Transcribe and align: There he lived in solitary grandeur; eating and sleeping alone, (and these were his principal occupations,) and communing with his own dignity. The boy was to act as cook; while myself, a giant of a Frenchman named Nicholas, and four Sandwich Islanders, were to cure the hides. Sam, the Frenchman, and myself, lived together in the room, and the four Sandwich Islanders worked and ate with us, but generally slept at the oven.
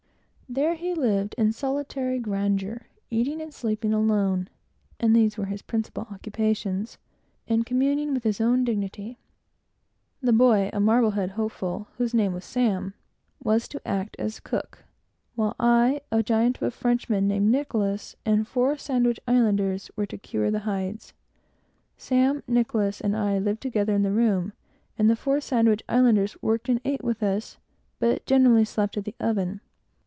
There 0.49 0.75
he 0.75 0.93
lived 0.93 1.33
in 1.37 1.53
solitary 1.53 2.19
grandeur; 2.19 2.87
eating 3.09 3.41
and 3.41 3.53
sleeping 3.53 3.93
alone, 3.93 4.49
(and 4.99 5.15
these 5.15 5.37
were 5.37 5.45
his 5.45 5.61
principal 5.61 6.07
occupations,) 6.11 6.97
and 7.47 7.65
communing 7.65 8.13
with 8.13 8.25
his 8.25 8.41
own 8.41 8.65
dignity. 8.65 9.17
The 10.21 10.33
boy 10.33 10.69
was 13.43 13.67
to 13.69 13.87
act 13.87 14.15
as 14.19 14.39
cook; 14.41 14.83
while 15.35 15.55
myself, 15.57 16.01
a 16.11 16.21
giant 16.21 16.57
of 16.57 16.63
a 16.63 16.71
Frenchman 16.71 17.29
named 17.29 17.49
Nicholas, 17.49 18.17
and 18.25 18.45
four 18.45 18.75
Sandwich 18.75 19.21
Islanders, 19.25 19.89
were 19.95 20.05
to 20.05 20.17
cure 20.17 20.51
the 20.51 20.59
hides. 20.59 21.13
Sam, 21.95 22.43
the 22.45 22.65
Frenchman, 22.65 23.13
and 23.13 23.13
myself, 23.25 23.45
lived 23.45 23.61
together 23.61 23.93
in 23.93 24.03
the 24.03 24.11
room, 24.11 24.51
and 24.97 25.09
the 25.09 25.15
four 25.15 25.39
Sandwich 25.39 25.81
Islanders 25.87 26.35
worked 26.43 26.67
and 26.67 26.81
ate 26.83 27.05
with 27.05 27.23
us, 27.23 27.57
but 27.99 28.25
generally 28.25 28.65
slept 28.65 28.97
at 28.97 29.05
the 29.05 29.15
oven. 29.17 29.61